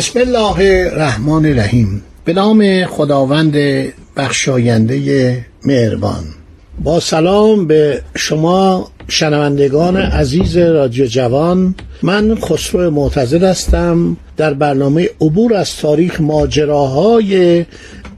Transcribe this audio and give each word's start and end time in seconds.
بسم 0.00 0.20
الله 0.20 0.86
الرحمن 0.90 1.46
الرحیم. 1.46 2.02
به 2.24 2.32
نام 2.32 2.84
خداوند 2.84 3.56
بخشاینده 4.16 5.38
مهربان. 5.64 6.24
با 6.84 7.00
سلام 7.00 7.66
به 7.66 8.02
شما 8.16 8.90
شنوندگان 9.08 9.96
عزیز 9.96 10.56
رادیو 10.56 11.06
جوان. 11.06 11.74
من 12.02 12.34
خسرو 12.34 12.90
معتزد 12.90 13.42
هستم. 13.42 14.16
در 14.36 14.54
برنامه 14.54 15.10
عبور 15.20 15.54
از 15.54 15.76
تاریخ 15.76 16.20
ماجراهای 16.20 17.64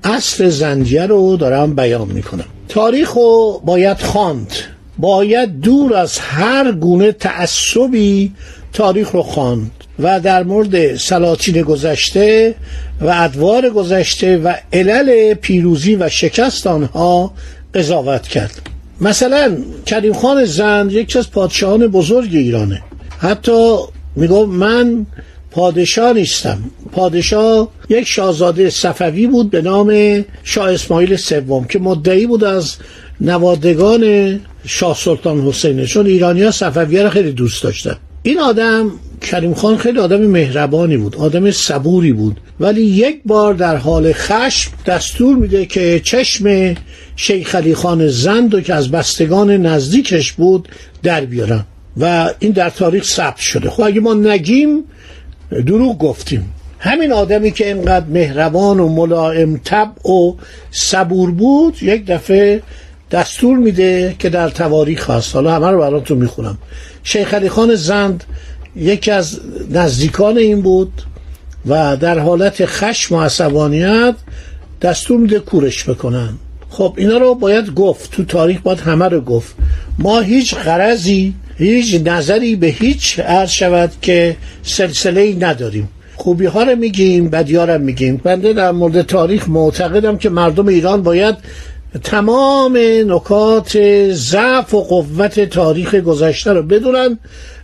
عصر 0.04 0.48
زنجیه 0.48 1.06
رو 1.06 1.36
دارم 1.36 1.74
بیان 1.74 2.08
می‌کنم. 2.08 2.44
تاریخ 2.68 3.12
رو 3.12 3.60
باید 3.64 3.98
خواند. 3.98 4.52
باید 4.98 5.60
دور 5.60 5.94
از 5.94 6.18
هر 6.18 6.72
گونه 6.72 7.12
تعصبی 7.12 8.32
تاریخ 8.72 9.10
رو 9.10 9.22
خواند. 9.22 9.70
و 9.98 10.20
در 10.20 10.42
مورد 10.42 10.96
سلاطین 10.96 11.62
گذشته 11.62 12.54
و 13.00 13.12
ادوار 13.14 13.70
گذشته 13.70 14.36
و 14.36 14.54
علل 14.72 15.34
پیروزی 15.34 15.94
و 15.94 16.08
شکست 16.08 16.66
آنها 16.66 17.34
قضاوت 17.74 18.22
کرد. 18.28 18.60
مثلا 19.00 19.56
کریم 19.86 20.12
خان 20.12 20.44
زند 20.44 20.92
یکی 20.92 21.18
از 21.18 21.30
پادشاهان 21.30 21.86
بزرگ 21.86 22.30
ایرانه. 22.32 22.82
حتی 23.18 23.76
میگم 24.16 24.44
من 24.44 25.06
پادشاه 25.50 26.12
نیستم. 26.12 26.58
پادشاه 26.92 27.68
یک 27.88 28.06
شاهزاده 28.06 28.70
صفوی 28.70 29.26
بود 29.26 29.50
به 29.50 29.62
نام 29.62 30.24
شاه 30.42 30.72
اسماعیل 30.72 31.16
سوم 31.16 31.64
که 31.64 31.78
مدعی 31.78 32.26
بود 32.26 32.44
از 32.44 32.76
نوادگان 33.20 34.40
شاه 34.66 34.96
سلطان 34.96 35.40
حسینه 35.40 35.86
چون 35.86 36.06
ایرانی 36.06 36.42
ها 36.42 36.50
صفویه 36.50 37.02
را 37.02 37.10
خیلی 37.10 37.32
دوست 37.32 37.62
داشتن. 37.62 37.96
این 38.22 38.40
آدم 38.40 38.90
کریم 39.22 39.54
خان 39.54 39.76
خیلی 39.76 39.98
آدم 39.98 40.20
مهربانی 40.20 40.96
بود 40.96 41.16
آدم 41.16 41.50
صبوری 41.50 42.12
بود. 42.12 42.40
ولی 42.60 42.82
یک 42.82 43.20
بار 43.24 43.54
در 43.54 43.76
حال 43.76 44.12
خشم 44.12 44.72
دستور 44.86 45.36
میده 45.36 45.66
که 45.66 46.00
چشم 46.04 46.74
شیخ 47.16 47.54
علی 47.54 47.74
خان 47.74 48.08
زند 48.08 48.54
و 48.54 48.60
که 48.60 48.74
از 48.74 48.90
بستگان 48.90 49.50
نزدیکش 49.50 50.32
بود 50.32 50.68
در 51.02 51.24
بیارن. 51.24 51.64
و 51.96 52.30
این 52.38 52.52
در 52.52 52.70
تاریخ 52.70 53.04
ثبت 53.04 53.36
شده. 53.36 53.70
خب 53.70 53.82
اگه 53.82 54.00
ما 54.00 54.14
نگیم 54.14 54.84
دروغ 55.66 55.98
گفتیم. 55.98 56.52
همین 56.78 57.12
آدمی 57.12 57.50
که 57.50 57.66
اینقدر 57.66 58.06
مهربان 58.06 58.80
و 58.80 58.88
ملائم 58.88 59.60
طبع 59.64 60.10
و 60.10 60.34
صبور 60.70 61.30
بود 61.30 61.82
یک 61.82 62.06
دفعه 62.06 62.62
دستور 63.10 63.58
میده 63.58 64.16
که 64.18 64.28
در 64.28 64.48
تواریخ 64.48 65.10
هست. 65.10 65.34
حالا 65.34 65.54
همه 65.54 65.70
رو 65.70 65.78
براتون 65.78 66.18
می‌خونم. 66.18 66.58
شیخ 67.02 67.34
علی 67.34 67.48
خان 67.48 67.74
زند 67.74 68.24
یکی 68.76 69.10
از 69.10 69.40
نزدیکان 69.70 70.38
این 70.38 70.62
بود 70.62 70.92
و 71.66 71.96
در 71.96 72.18
حالت 72.18 72.66
خشم 72.66 73.14
و 73.14 73.22
عصبانیت 73.22 74.14
دستور 74.82 75.20
میده 75.20 75.38
کورش 75.38 75.88
بکنن. 75.88 76.28
خب 76.68 76.94
اینا 76.96 77.18
رو 77.18 77.34
باید 77.34 77.74
گفت. 77.74 78.10
تو 78.10 78.24
تاریخ 78.24 78.60
باید 78.60 78.80
همه 78.80 79.08
رو 79.08 79.20
گفت. 79.20 79.54
ما 79.98 80.20
هیچ 80.20 80.54
غرضی 80.54 81.34
هیچ 81.56 82.00
نظری 82.04 82.56
به 82.56 82.66
هیچ 82.66 83.20
عرض 83.20 83.50
شود 83.50 83.92
که 84.02 84.36
سلسله 84.62 85.20
ای 85.20 85.34
نداریم. 85.34 85.88
خوبی 86.16 86.46
ها 86.46 86.62
رو 86.62 86.76
میگیم 86.76 87.30
بدی 87.30 87.56
ها 87.56 87.64
رو 87.64 87.78
میگیم. 87.80 88.16
بنده 88.16 88.52
در 88.52 88.70
مورد 88.70 89.02
تاریخ 89.02 89.48
معتقدم 89.48 90.16
که 90.16 90.28
مردم 90.28 90.68
ایران 90.68 91.02
باید 91.02 91.36
تمام 92.04 92.78
نکات 93.06 93.78
ضعف 94.12 94.74
و 94.74 94.80
قوت 94.84 95.40
تاریخ 95.40 95.94
گذشته 95.94 96.52
رو 96.52 96.62
بدونن. 96.62 97.18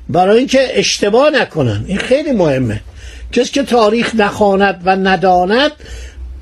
برای 0.09 0.39
اینکه 0.39 0.69
اشتباه 0.73 1.31
نکنن. 1.31 1.85
این 1.87 1.99
خیلی 1.99 2.33
مهمه. 2.33 2.81
کسی 3.33 3.51
که 3.51 3.63
تاریخ 3.63 4.15
نخواند 4.15 4.83
و 4.85 4.97
نداند 4.97 5.73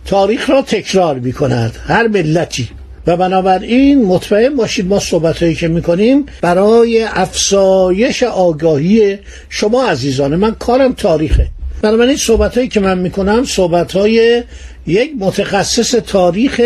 تاریخ 0.06 0.50
را 0.50 0.62
تکرار 0.62 1.19
می 1.19 1.32
کند 1.32 1.77
هر 1.87 2.09
ملتی. 2.09 2.69
و 3.06 3.16
بنابراین 3.16 4.04
مطمئن 4.04 4.56
باشید 4.56 4.87
ما 4.87 4.99
صحبت 4.99 5.43
هایی 5.43 5.54
که 5.54 5.69
می‌کنیم 5.69 6.27
برای 6.41 7.03
افزایش 7.03 8.22
آگاهی 8.22 9.19
شما 9.49 9.87
عزیزان 9.87 10.37
من 10.37 10.54
کارم 10.54 10.93
تاریخه. 10.93 11.48
بنابراین 11.82 12.16
صحبت 12.16 12.54
هایی 12.54 12.69
که 12.69 12.81
من 12.81 12.98
می‌کنم 12.98 13.44
صحبت 13.44 13.92
های 13.92 14.42
یک 14.87 15.10
متخصص 15.19 15.94
تاریخ 16.06 16.60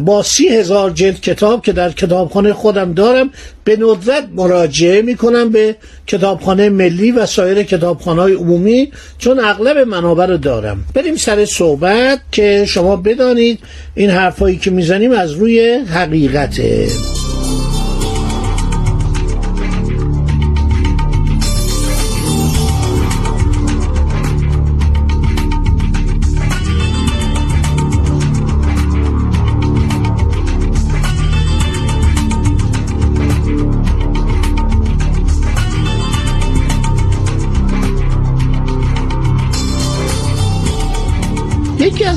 با 0.00 0.22
سی 0.22 0.48
هزار 0.48 0.90
جلد 0.90 1.20
کتاب 1.20 1.62
که 1.62 1.72
در 1.72 1.90
کتابخانه 1.90 2.52
خودم 2.52 2.92
دارم 2.92 3.30
به 3.64 3.76
ندرت 3.76 4.28
مراجعه 4.34 5.02
می‌کنم 5.02 5.50
به 5.50 5.76
کتابخانه 6.06 6.68
ملی 6.68 7.10
و 7.10 7.26
سایر 7.26 7.62
کتابخانه 7.62 8.22
های 8.22 8.32
عمومی 8.32 8.92
چون 9.18 9.40
اغلب 9.40 9.78
منابع 9.78 10.26
رو 10.26 10.36
دارم. 10.36 10.84
بریم 10.94 11.16
سر 11.16 11.44
صحبت 11.44 12.20
که 12.32 12.64
شما 12.68 12.96
بدانید 12.96 13.58
این 13.94 14.10
حرفایی 14.10 14.56
که 14.56 14.70
می‌زنیم 14.70 15.12
از 15.12 15.32
روی 15.32 15.70
حقیقته. 15.70 16.86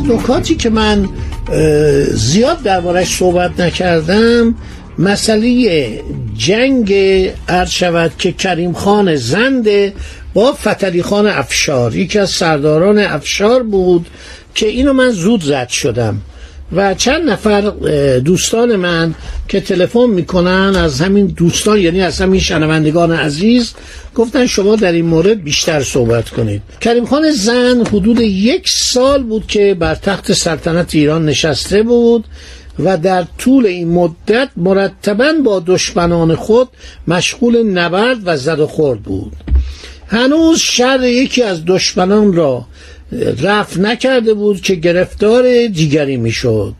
نکاتی 0.06 0.56
که 0.56 0.70
من 0.70 1.10
زیاد 2.12 2.62
دربارش 2.64 3.16
صحبت 3.16 3.60
نکردم 3.60 4.56
مسئله 5.00 6.04
جنگ 6.38 6.94
عرض 7.48 7.70
شود 7.70 8.12
که 8.18 8.32
کریم 8.32 8.74
خان 8.74 9.16
زنده 9.16 9.94
با 10.34 10.54
فتلی 10.54 11.04
خان 11.04 11.28
افشار. 11.28 11.96
یکی 11.96 12.20
از 12.20 12.30
سرداران 12.30 13.00
افشار 13.00 13.64
بود 13.64 14.08
که 14.56 14.68
اینو 14.68 14.94
من 14.94 15.10
زود 15.10 15.44
زد 15.44 15.70
شدم. 15.70 16.22
و 16.76 16.94
چند 16.94 17.30
نفر 17.30 17.62
دوستان 18.20 18.76
من 18.76 19.16
که 19.48 19.62
تلفن 19.62 20.06
می‌کنن 20.06 20.76
از 20.76 21.02
همین 21.02 21.26
دوستان 21.26 21.80
یعنی 21.80 22.02
از 22.02 22.22
همین 22.22 22.40
شنوندگان 22.40 23.12
عزیز 23.12 23.74
گفتن 24.16 24.46
شما 24.46 24.76
در 24.76 24.92
این 24.92 25.06
مورد 25.06 25.44
بیشتر 25.44 25.84
صحبت 25.84 26.30
کنید. 26.30 26.62
کریم 26.82 27.06
خان 27.06 27.32
زن 27.32 27.86
حدود 27.86 28.20
یک 28.20 28.70
سال 28.70 29.24
بود 29.24 29.48
که 29.48 29.74
بر 29.80 29.96
تخت 29.96 30.34
سلطنت 30.34 30.96
ایران 30.96 31.26
نشسته 31.26 31.84
بود 31.84 32.26
و 32.80 32.98
در 32.98 33.26
طول 33.38 33.66
این 33.66 33.88
مدت 33.88 34.50
مرتبا 34.58 35.34
با 35.46 35.64
دشمنان 35.68 36.36
خود 36.36 36.70
مشغول 37.08 37.64
نبرد 37.64 38.18
و 38.26 38.38
زد 38.38 38.60
و 38.60 38.68
خورد 38.68 39.00
بود. 39.00 39.34
هنوز 40.08 40.60
شر 40.60 41.04
یکی 41.04 41.44
از 41.44 41.66
دشمنان 41.66 42.34
را 42.34 42.66
رفت 43.42 43.80
نکرده 43.80 44.34
بود 44.34 44.62
که 44.62 44.76
گرفتار 44.76 45.68
دیگری 45.68 46.18
می‌شد. 46.18 46.74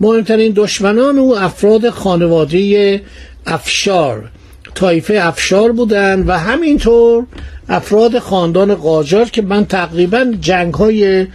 مهمترین 0.00 0.52
دشمنان 0.56 1.18
او 1.18 1.38
افراد 1.38 1.90
خانواده 1.90 3.02
افشار. 3.46 4.30
طایفه 4.74 5.18
افشار 5.22 5.72
بودند 5.72 6.28
و 6.28 6.38
همینطور 6.38 7.26
افراد 7.68 8.18
خاندان 8.18 8.74
قاجار 8.74 9.24
که 9.24 9.42
من 9.42 9.66
تقریبا 9.66 10.34
جنگ 10.40 10.74
های 10.74 11.26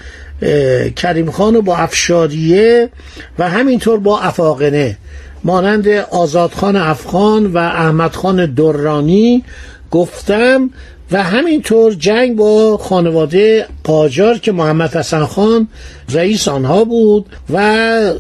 کریم 0.96 1.32
خان 1.32 1.62
با 1.62 1.78
افشاریه 1.78 2.90
و 3.40 3.50
همینطور 3.50 4.00
با 4.00 4.20
افاقنه 4.20 4.98
مانند 5.44 5.88
آزادخان 5.88 6.76
افغان 6.76 7.46
و 7.46 7.58
احمدخان 7.58 8.46
درانی 8.46 9.44
گفتم 9.92 10.70
و 11.12 11.24
همینطور 11.24 11.94
جنگ 11.94 12.36
با 12.36 12.78
خانواده 12.78 13.66
قاجار 13.84 14.38
که 14.38 14.52
محمد 14.52 14.96
حسن 14.96 15.26
خان 15.26 15.68
رئیس 16.10 16.48
آنها 16.48 16.84
بود 16.84 17.26
و 17.54 18.14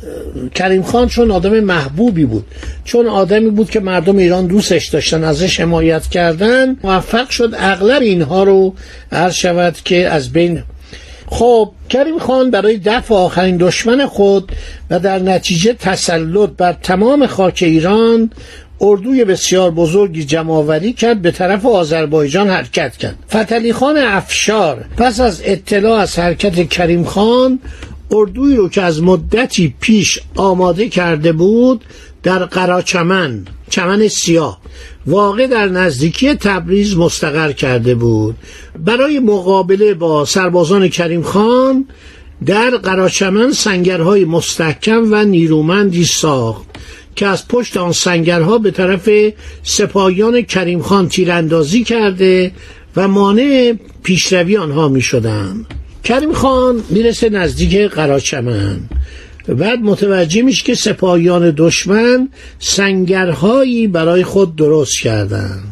کریم 0.56 0.84
خان 0.84 1.08
چون 1.08 1.32
آدم 1.32 1.60
محبوبی 1.60 2.26
بود. 2.26 2.46
چون 2.86 3.08
آدمی 3.08 3.50
بود 3.50 3.70
که 3.70 3.80
مردم 3.80 4.18
ایران 4.18 4.48
دوستش 4.48 4.88
داشتن 4.88 5.24
ازش 5.24 5.60
حمایت 5.60 6.08
کردن 6.08 6.78
موفق 6.84 7.30
شد 7.30 7.54
اغلب 7.58 8.02
اینها 8.02 8.44
رو 8.44 8.74
عرض 9.12 9.34
شود 9.34 9.76
که 9.86 10.08
از 10.08 10.32
بین. 10.32 10.64
خب 11.32 11.72
کریم 11.90 12.20
خان 12.20 12.52
برای 12.52 12.78
دفع 12.78 13.14
آخرین 13.14 13.58
دشمن 13.58 14.06
خود 14.06 14.52
و 14.90 15.00
در 15.00 15.20
نتیجه 15.20 15.74
تسلط 15.74 16.50
بر 16.58 16.74
تمام 16.74 17.28
خاک 17.28 17.60
ایران 17.62 18.30
اردوی 18.82 19.26
بسیار 19.26 19.72
بزرگی 19.72 20.24
جمعآوری 20.24 20.94
کرد 20.94 21.22
به 21.22 21.32
طرف 21.32 21.66
آذربایجان 21.66 22.50
حرکت 22.50 22.98
کرد. 22.98 23.16
فتلی 23.30 23.74
خان 23.74 23.98
افشار 23.98 24.86
پس 24.98 25.20
از 25.20 25.42
اطلاع 25.46 26.00
از 26.00 26.20
حرکت 26.20 26.70
کریم 26.70 27.04
خان 27.04 27.60
اردوی 28.12 28.56
رو 28.56 28.70
که 28.70 28.82
از 28.82 29.04
مدتی 29.04 29.76
پیش 29.80 30.20
آماده 30.36 30.90
کرده 30.90 31.32
بود 31.32 31.86
در 32.24 32.46
قراچمن 32.46 33.46
چمن 33.70 34.08
سیاه 34.08 34.60
واقع 35.08 35.48
در 35.48 35.68
نزدیکی 35.68 36.34
تبریز 36.34 36.98
مستقر 36.98 37.52
کرده 37.52 37.96
بود. 37.96 38.36
برای 38.86 39.20
مقابله 39.20 39.94
با 39.94 40.26
سربازان 40.26 40.88
کریم 40.88 41.22
خان 41.22 41.86
در 42.46 42.70
قراچمن 42.70 43.52
سنگرهای 43.52 44.26
مستحکم 44.26 45.08
و 45.12 45.24
نیرومندی 45.24 46.06
ساخت. 46.06 46.69
که 47.16 47.28
از 47.28 47.48
پشت 47.48 47.78
آن 47.78 47.92
سنگرها 47.92 48.58
به 48.58 48.72
طرف 48.72 49.10
سپاهیان 49.64 50.42
کریم 50.42 50.82
خان 50.82 51.10
تیراندازی 51.10 51.84
کرده 51.84 52.52
و 52.96 53.08
مانع 53.08 53.74
پیشروی 54.04 54.58
آنها 54.58 54.88
می 54.88 55.02
شدن. 55.02 55.66
کریم 56.04 56.34
خان 56.34 56.84
می‌رسه 56.90 57.30
نزدیک 57.30 57.76
قراچمن 57.76 58.80
بعد 59.48 59.80
متوجه 59.80 60.42
میشه 60.42 60.64
که 60.64 60.76
سپاهیان 60.76 61.54
دشمن 61.58 62.30
سنگرهایی 62.60 63.88
برای 63.88 64.24
خود 64.24 64.56
درست 64.56 65.00
کردن 65.02 65.64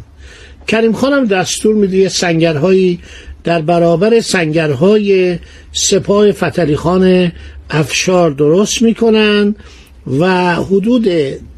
کریم 0.67 0.93
خانم 0.93 1.25
دستور 1.25 1.75
میده 1.75 2.09
سنگرهایی 2.09 2.99
در 3.43 3.61
برابر 3.61 4.19
سنگرهای 4.19 5.39
سپاه 5.71 6.31
فتلی 6.31 6.75
خان 6.75 7.31
افشار 7.69 8.31
درست 8.31 8.81
می‌کنن 8.81 9.55
و 10.19 10.55
حدود 10.55 11.03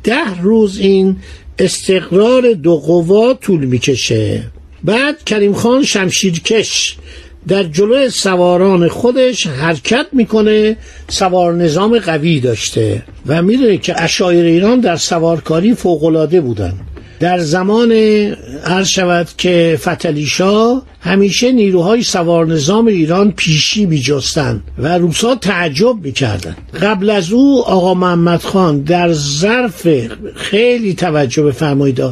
ده 0.03 0.41
روز 0.41 0.79
این 0.79 1.17
استقرار 1.59 2.53
دو 2.53 2.77
قوا 2.77 3.33
طول 3.33 3.65
می‌کشه. 3.65 4.43
بعد 4.83 5.23
کریم 5.23 5.53
خان 5.53 5.83
شمشیرکش 5.83 6.97
در 7.47 7.63
جلو 7.63 8.09
سواران 8.09 8.87
خودش 8.87 9.47
حرکت 9.47 10.05
می‌کنه 10.11 10.77
سوار 11.07 11.53
نظام 11.53 11.99
قوی 11.99 12.39
داشته 12.39 13.03
و 13.25 13.41
می‌دونه 13.41 13.77
که 13.77 14.03
اشایر 14.03 14.45
ایران 14.45 14.79
در 14.79 14.95
سوارکاری 14.95 15.73
فوقالعاده 15.73 16.41
بودن. 16.41 16.73
در 17.19 17.39
زمان 17.39 17.91
عرض 18.65 18.87
شود 18.87 19.27
که 19.37 19.79
فتلیشا 19.81 20.81
همیشه 21.01 21.51
نیروهای 21.51 22.03
سوار 22.03 22.45
نظام 22.45 22.87
ایران 22.87 23.31
پیشی 23.31 23.85
میجستند 23.85 24.63
و 24.77 24.97
روسا 24.97 25.35
تعجب 25.35 25.95
می‌کردن 26.03 26.55
قبل 26.81 27.09
از 27.09 27.31
او 27.31 27.63
آقا 27.65 27.93
محمد 27.93 28.41
خان 28.41 28.81
در 28.81 29.13
ظرف 29.13 29.87
خیلی 30.35 30.93
توجه 30.93 31.43
بفرمایید. 31.43 32.03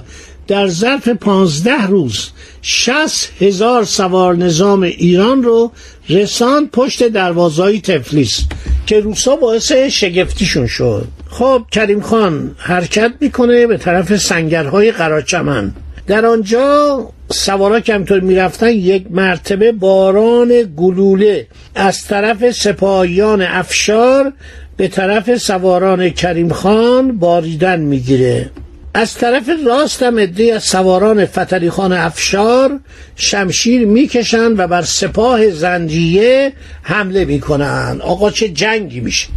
در 0.47 0.67
ظرف 0.67 1.09
پانزده 1.09 1.87
روز 1.87 2.29
شست 2.61 3.29
هزار 3.39 3.83
سوار 3.83 4.35
نظام 4.35 4.81
ایران 4.81 5.43
رو 5.43 5.71
رساند 6.09 6.71
پشت 6.71 7.07
دروازهای 7.07 7.81
تفلیس 7.81 8.43
که 8.85 8.99
روسا 8.99 9.35
باعث 9.35 9.71
شگفتیشون 9.71 10.67
شد. 10.67 11.07
خب 11.29 11.65
کریم 11.71 12.01
خان 12.01 12.55
حرکت 12.57 13.11
می‌کنه 13.19 13.67
به 13.67 13.77
طرف 13.77 14.15
سنگرهای 14.15 14.91
قراچمن. 14.91 15.73
در 16.07 16.25
آنجا 16.25 17.09
سوارا 17.31 17.79
که 17.79 17.93
همطور 17.93 18.19
می‌رفتن 18.19 18.69
یک 18.69 19.05
مرتبه 19.09 19.71
باران 19.71 20.63
گلوله 20.77 21.47
از 21.75 22.05
طرف 22.05 22.51
سپاهیان 22.51 23.41
افشار 23.41 24.33
به 24.77 24.87
طرف 24.87 25.37
سواران 25.37 26.09
کریم 26.09 26.49
خان 26.49 27.17
باریدن 27.17 27.79
می‌گیره. 27.79 28.49
از 28.93 29.13
طرف 29.13 29.49
راست 29.65 30.03
هم 30.03 30.17
از 30.55 30.63
سواران 30.63 31.25
فتری 31.25 31.69
خان 31.69 31.93
افشار 31.93 32.79
شمشیر 33.15 33.85
می‌کشند 33.87 34.59
و 34.59 34.67
بر 34.67 34.81
سپاه 34.81 35.49
زندیه 35.49 36.53
حمله 36.81 37.25
می‌کنن. 37.25 37.97
آقا 38.01 38.31
چه 38.31 38.49
جنگی 38.49 38.99
میشه. 38.99 39.27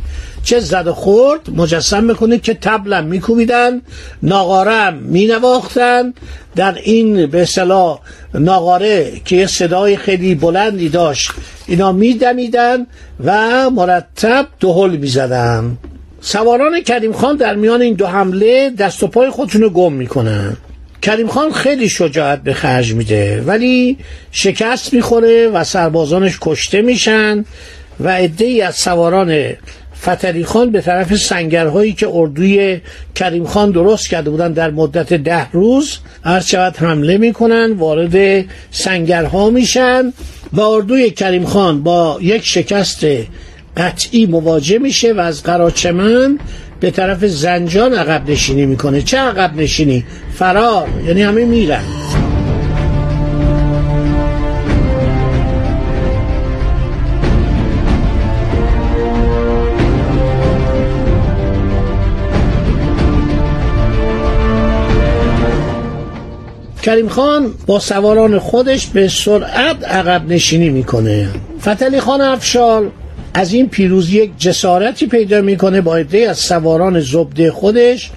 چه 0.45 0.61
زد 0.61 0.87
و 0.87 0.93
خورد 0.93 1.41
مجسم 1.57 2.05
می‌کنه 2.05 2.39
که 2.39 2.55
تبلم 2.55 3.05
میکوبیدن 3.05 3.83
ناغارم 4.23 4.95
مینواختن. 4.95 6.15
در 6.57 6.79
این 6.83 7.27
به 7.27 7.43
اصطلاح 7.43 7.99
ناغاره 8.35 9.13
که 9.25 9.37
یه 9.37 9.47
صدای 9.47 9.97
خیلی 9.97 10.35
بلندی 10.35 10.89
داشت 10.89 11.31
اینا 11.67 11.93
میدمیدن 11.93 12.87
و 13.25 13.71
مرتب 13.71 14.47
دهل 14.61 14.97
می‌زدن. 14.97 15.77
سواران 16.21 16.81
کریم 16.81 17.13
خان 17.13 17.37
در 17.37 17.55
میان 17.55 17.83
این 17.83 17.95
دو 17.95 18.07
حمله 18.07 18.71
دست 18.71 19.03
و 19.03 19.07
پای 19.07 19.31
خودشونو 19.31 19.69
گم 19.69 19.93
می‌کنن. 19.93 20.57
کریم 21.03 21.29
خان 21.29 21.53
خیلی 21.53 21.89
شجاعت 21.89 22.43
به 22.43 22.55
خرج 22.55 22.95
میده 22.95 23.43
ولی 23.47 23.99
شکست 24.33 24.95
می‌خوره 24.95 25.49
و 25.49 25.65
سربازانش 25.65 26.39
کشته 26.41 26.83
میشن 26.83 27.45
و 28.01 28.09
عده 28.09 28.65
از 28.67 28.77
سواران 28.77 29.53
فتری 30.03 30.45
خان 30.45 30.71
به 30.71 30.81
طرف 30.81 31.17
سنگرهایی 31.17 31.93
که 31.93 32.09
اردوی 32.13 32.81
کریم 33.15 33.45
خان 33.45 33.71
درست 33.71 34.09
کرده 34.09 34.31
بودن 34.31 34.53
در 34.53 34.71
مدت 34.71 35.13
ده 35.13 35.51
روز 35.51 35.99
هر 36.25 36.41
شود 36.41 36.77
حمله 36.77 37.19
می‌کنن 37.19 37.73
وارد 37.73 38.45
سنگرها 38.71 39.51
میشن 39.51 40.13
و 40.53 40.61
اردوی 40.61 41.11
کریم 41.11 41.45
خان 41.45 41.83
با 41.83 42.19
یک 42.23 42.47
شکست 42.47 43.07
قطعی 43.77 44.27
مواجه 44.27 44.79
میشه 44.79 45.13
و 45.13 45.21
از 45.21 45.43
قراچمن 45.43 46.39
به 46.81 46.91
طرف 46.91 47.25
زنجان 47.25 47.95
عقب 47.95 48.31
نشینی 48.31 48.67
می‌کنه. 48.67 49.03
چه 49.03 49.19
عقب 49.19 49.57
نشینی؟ 49.57 50.05
فرار 50.35 50.89
یعنی 51.07 51.23
همه 51.23 51.45
میرن. 51.45 51.83
کریم 66.91 67.09
خان 67.09 67.55
با 67.67 67.79
سواران 67.79 68.39
خودش 68.39 68.87
به 68.87 69.09
سرعت 69.09 69.85
عقب 69.85 70.29
نشینی 70.29 70.71
می‌کنه. 70.71 71.29
فتلی 71.61 72.01
خان 72.01 72.21
افشار 72.21 72.91
از 73.35 73.53
این 73.53 73.69
پیروزی 73.69 74.17
یک 74.17 74.39
جسارتی 74.39 75.07
پیدا 75.07 75.41
می‌کنه 75.41 75.81
با 75.81 75.97
عده 75.97 76.19
از 76.19 76.39
سواران 76.39 77.01
زبده 77.01 77.51
خودش. 77.51 78.11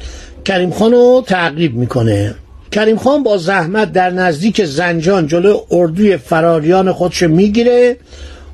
کریم 0.45 0.71
خان 0.71 0.91
رو 0.91 1.23
تعقیب 1.27 1.75
می‌کنه. 1.75 2.35
کریم 2.71 2.97
خان 2.97 3.23
با 3.23 3.37
زحمت 3.37 3.91
در 3.91 4.09
نزدیک 4.09 4.65
زنجان 4.65 5.27
جلو 5.27 5.59
اردوی 5.71 6.17
فراریان 6.17 6.91
خودش 6.91 7.23
می‌گیره. 7.23 7.97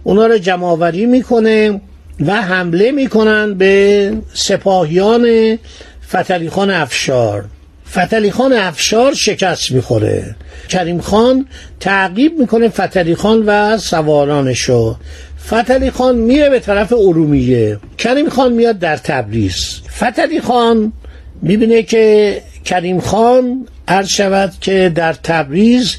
اونا 0.03 0.25
رو 0.25 0.37
جمعآوری 0.37 1.05
می‌کنه 1.05 1.81
و 2.25 2.41
حمله 2.41 2.91
می‌کنن 2.91 3.53
به 3.53 4.13
سپاهیان 4.33 5.57
فتلی 6.09 6.49
خان 6.49 6.69
افشار. 6.69 7.45
فتلی 7.91 8.31
خان 8.31 8.53
افشار 8.53 9.13
شکست 9.13 9.71
می‌خوره. 9.71 10.35
کریم 10.69 11.01
خان 11.01 11.45
تعقیب 11.79 12.39
می‌کنه 12.39 12.69
فتلی 12.69 13.15
خان 13.15 13.43
و 13.45 13.77
سوارانشو. 13.77 14.95
فتلی 15.47 15.91
خان 15.91 16.15
میره 16.15 16.49
به 16.49 16.59
طرف 16.59 16.93
ارومیه. 16.93 17.77
کریم 17.97 18.29
خان 18.29 18.53
میاد 18.53 18.79
در 18.79 18.97
تبریز. 18.97 19.81
فتلی 19.97 20.41
خان 20.41 20.93
می‌بینه 21.41 21.83
که 21.83 22.41
کریم 22.65 22.99
خان 22.99 23.67
عرض 23.87 24.07
شود 24.07 24.53
که 24.61 24.91
در 24.95 25.13
تبریز 25.13 25.95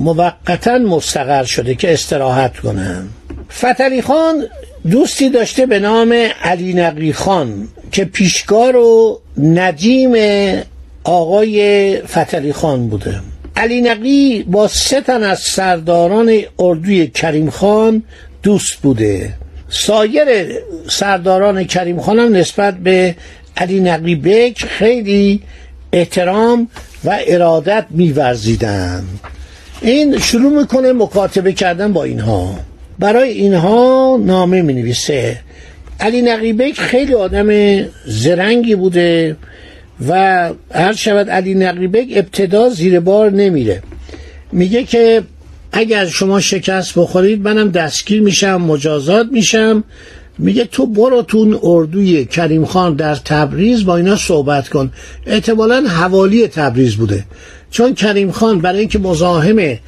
موقتا 0.00 0.78
مستقر 0.78 1.44
شده 1.44 1.74
که 1.74 1.92
استراحت 1.92 2.56
کنن 2.56 3.08
فتلی 3.52 4.02
خان 4.02 4.46
دوستی 4.90 5.30
داشته 5.30 5.66
به 5.66 5.78
نام 5.78 6.14
علی 6.42 6.74
نقی 6.74 7.12
خان 7.12 7.68
که 7.92 8.04
پیشگار 8.04 8.76
و 8.76 9.20
ندیم 9.38 10.12
آقای 11.04 11.96
فتلی 12.06 12.52
خان 12.52 12.88
بوده. 12.88 13.20
علی 13.56 13.80
نقی 13.80 14.42
با 14.42 14.68
سه 14.68 15.00
تن 15.00 15.22
از 15.22 15.40
سرداران 15.40 16.40
اردوی 16.58 17.06
کریم 17.06 17.50
خان 17.50 18.02
دوست 18.42 18.76
بوده. 18.82 19.32
سایر 19.68 20.28
سرداران 20.88 21.64
کریم 21.64 22.00
خانم 22.00 22.36
نسبت 22.36 22.76
به 22.76 23.14
علی 23.56 23.80
نقی 23.80 24.14
بک 24.14 24.64
خیلی 24.64 25.42
احترام 25.92 26.68
و 27.04 27.18
ارادت 27.26 27.86
میورزیدن. 27.90 29.04
این 29.82 30.18
شروع 30.18 30.60
می‌کنه 30.60 30.92
مکاتبه 30.92 31.52
کردن 31.52 31.92
با 31.92 32.04
اینها. 32.04 32.54
برای 32.98 33.30
اینها 33.30 34.18
نامه 34.24 34.62
می 34.62 34.74
نویسه 34.74 35.38
علی 36.00 36.22
نقیبک 36.22 36.74
خیلی 36.78 37.14
آدم 37.14 37.48
زرنگی 38.06 38.74
بوده. 38.74 39.36
و 40.08 40.50
هر 40.74 40.92
شود 40.92 41.30
علی 41.30 41.54
نقیبک 41.54 42.06
ابتدا 42.10 42.68
زیر 42.68 43.00
بار 43.00 43.30
نمیره. 43.30 43.82
میگه 44.52 44.84
که 44.84 45.22
اگر 45.72 46.06
شما 46.06 46.40
شکست 46.40 46.98
بخورید 46.98 47.42
منم 47.42 47.70
دستگیر 47.70 48.22
میشم 48.22 48.56
مجازات 48.56 49.26
میشم. 49.32 49.84
میگه 50.38 50.64
تو 50.64 50.86
برو 50.86 51.22
تو 51.22 51.60
اردوی 51.62 52.24
کریم 52.24 52.64
خان 52.64 52.94
در 52.94 53.14
تبریز 53.14 53.84
با 53.84 53.96
اینا 53.96 54.16
صحبت 54.16 54.68
کن. 54.68 54.92
احتمالا 55.26 55.84
حوالی 55.88 56.48
تبریز 56.48 56.96
بوده. 56.96 57.24
چون 57.70 57.94
کریم 57.94 58.30
خان 58.30 58.58
برای 58.58 58.78
اینکه 58.78 58.98
مزاحم 58.98 59.78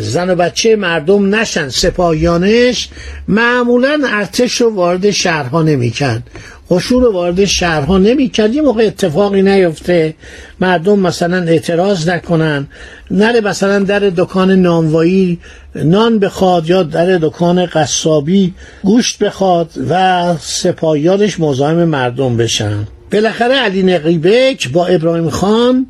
زن 0.00 0.30
و 0.30 0.34
بچه 0.34 0.76
مردم 0.76 1.34
نشن 1.34 1.68
سپاهیانش 1.68 2.88
معمولا 3.28 4.02
ارتش 4.06 4.52
رو 4.52 4.74
وارد 4.74 5.10
شهرها 5.10 5.62
نمی‌کرد. 5.62 6.22
قشور 6.70 7.02
رو 7.02 7.12
وارد 7.12 7.44
شهرها 7.44 7.98
نمی‌کرد. 7.98 8.54
یه 8.54 8.62
موقع 8.62 8.86
اتفاقی 8.86 9.42
نیفته. 9.42 10.14
مردم 10.60 10.98
مثلا 10.98 11.42
اعتراض 11.42 12.08
نکنن. 12.08 12.66
نره 13.10 13.40
مثلا 13.40 13.78
در 13.78 13.98
دکان 13.98 14.50
نانوایی 14.50 15.38
نان 15.74 16.18
بخواد 16.18 16.68
یا 16.70 16.82
در 16.82 17.18
دکان 17.18 17.66
قصابی 17.66 18.54
گوشت 18.82 19.18
بخواد 19.18 19.70
و 19.90 20.34
سپاهیانش 20.40 21.40
مزاحم 21.40 21.84
مردم 21.84 22.36
بشن. 22.36 22.86
بالاخره 23.12 23.54
علی 23.54 23.82
نقیبک 23.82 24.72
با 24.72 24.86
ابراهیم 24.86 25.30
خان 25.30 25.86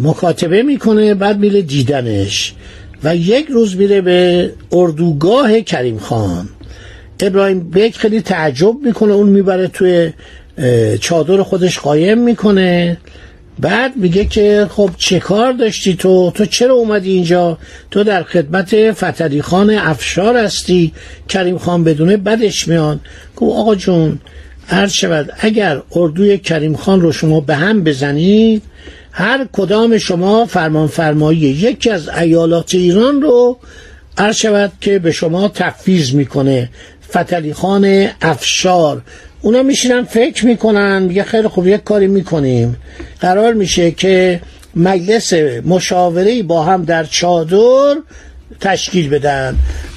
مکاتبه 0.00 0.62
می‌کنه 0.62 1.14
بعد 1.14 1.38
میره 1.38 1.62
دیدنش. 1.62 2.54
و 3.04 3.16
یک 3.16 3.46
روز 3.46 3.76
میره 3.76 4.00
به 4.00 4.50
اردوگاه 4.72 5.60
کریم 5.60 5.98
خان. 5.98 6.48
ابراهیم 7.20 7.60
بیک 7.70 7.96
خیلی 7.96 8.20
تعجب 8.20 8.74
می‌کنه 8.84 9.12
اون 9.12 9.28
می‌بره 9.28 9.68
توی 9.68 10.12
چادر 11.00 11.42
خودش 11.42 11.78
قایم 11.78 12.18
می‌کنه. 12.18 12.96
بعد 13.58 13.96
میگه 13.96 14.24
که 14.24 14.66
خب 14.70 14.90
چه 14.96 15.20
کار 15.20 15.52
داشتی 15.52 15.94
تو؟ 15.94 16.32
تو 16.34 16.46
چرا 16.46 16.74
اومدی 16.74 17.10
اینجا؟ 17.10 17.58
تو 17.90 18.04
در 18.04 18.22
خدمت 18.22 18.92
فتری 18.92 19.42
خان 19.42 19.70
افشار 19.70 20.36
هستی. 20.36 20.92
کریم 21.28 21.58
خان 21.58 21.84
بدونه 21.84 22.16
بدش 22.16 22.68
میان 22.68 23.00
گفت 23.36 23.58
آقا 23.58 23.74
جون 23.74 24.18
عرض 24.70 24.92
شود 24.92 25.30
اگر 25.40 25.82
اردوی 25.92 26.38
کریم 26.38 26.76
خان 26.76 27.00
رو 27.00 27.12
شما 27.12 27.40
به 27.40 27.54
هم 27.54 27.84
بزنید 27.84 28.62
هر 29.12 29.46
کدام 29.52 29.98
شما 29.98 30.46
فرمان 30.46 30.86
فرمایی 30.86 31.38
یکی 31.38 31.90
از 31.90 32.08
ایالات 32.08 32.74
ایران 32.74 33.22
رو 33.22 33.58
عرض 34.18 34.36
شود 34.36 34.72
که 34.80 34.98
به 34.98 35.12
شما 35.12 35.48
تفویض 35.48 36.14
می‌کنه. 36.14 36.70
فتلی 37.10 37.54
خان 37.54 38.08
افشار. 38.22 39.02
اونا 39.42 39.62
میشینن 39.62 40.04
فکر 40.04 40.46
می‌کنن 40.46 41.02
میگه 41.02 41.24
خیلی 41.24 41.48
خوب 41.48 41.66
یک 41.66 41.84
کاری 41.84 42.06
می‌کنیم. 42.06 42.76
قرار 43.20 43.52
میشه 43.52 43.90
که 43.90 44.40
مجلس 44.76 45.32
مشاوره 45.64 46.42
با 46.42 46.62
هم 46.62 46.84
در 46.84 47.04
چادر 47.04 47.96
تشکیل 48.60 49.08
بدن. 49.08 49.56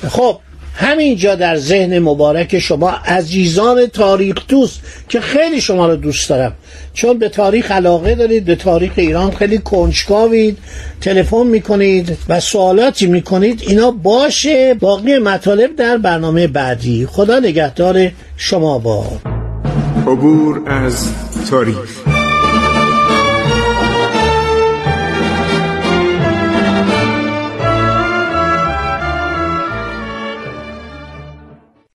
خب 0.10 0.39
همینجا 0.75 1.36
در 1.36 1.56
ذهن 1.56 2.00
مبارک 2.00 2.60
شما 2.60 2.89
عزیزان 2.89 3.86
تاریخ 3.86 4.36
دوست 4.48 4.82
که 5.10 5.22
خیلی 5.22 5.62
شما 5.62 5.88
رو 5.88 5.96
دوست 5.96 6.30
دارم. 6.30 6.53
چون 6.94 7.20
به 7.20 7.30
تاریخ 7.30 7.72
علاقه 7.72 8.15
دارید 8.15 8.46
به 8.46 8.56
تاریخ 8.56 8.92
ایران 8.96 9.32
خیلی 9.32 9.58
کنجکاوید 9.58 10.58
تلفن 11.01 11.48
می‌کنید 11.48 12.18
و 12.30 12.39
سوالاتی 12.39 13.06
می‌کنید 13.06 13.63
اینا 13.68 13.92
باشه. 13.92 14.74
باقی 14.74 15.18
مطالب 15.18 15.75
در 15.75 15.98
برنامه 15.98 16.48
بعدی. 16.48 17.08
خدا 17.12 17.39
نگهدار 17.39 18.12
شما 18.38 18.80
با. 18.80 19.06
عبور 20.08 20.62
از 20.65 21.08
تاریخ. 21.50 22.02